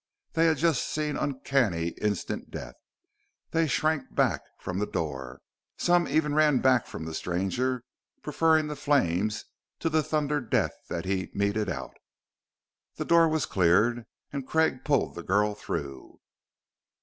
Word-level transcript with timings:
They 0.33 0.47
had 0.47 0.57
just 0.57 0.87
seen 0.87 1.15
uncanny, 1.15 1.89
instant 2.01 2.49
death. 2.49 2.73
They 3.51 3.67
shrank 3.67 4.15
back 4.15 4.41
from 4.57 4.79
the 4.79 4.87
door; 4.87 5.41
some 5.77 6.07
even 6.07 6.33
ran 6.33 6.57
back 6.57 6.87
from 6.87 7.05
the 7.05 7.13
stranger, 7.13 7.83
preferring 8.23 8.65
the 8.65 8.75
flames 8.75 9.45
to 9.77 9.91
the 9.91 10.01
thunder 10.01 10.41
death 10.41 10.73
that 10.89 11.05
he 11.05 11.29
meted 11.35 11.69
out. 11.69 11.93
The 12.95 13.05
doorway 13.05 13.33
was 13.33 13.45
cleared, 13.45 14.07
and 14.33 14.47
Craig 14.47 14.83
pulled 14.83 15.13
the 15.13 15.21
girl 15.21 15.53
through. 15.53 16.19